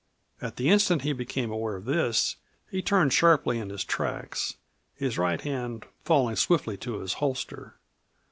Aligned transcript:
At 0.41 0.55
the 0.55 0.67
instant 0.71 1.03
he 1.03 1.13
became 1.13 1.51
aware 1.51 1.75
of 1.75 1.85
this 1.85 2.37
he 2.71 2.81
turned 2.81 3.13
sharply 3.13 3.59
in 3.59 3.69
his 3.69 3.83
tracks, 3.83 4.55
his 4.95 5.19
right 5.19 5.39
hand 5.39 5.85
falling 6.03 6.37
swiftly 6.37 6.75
to 6.77 7.01
his 7.01 7.13
holster. 7.21 7.75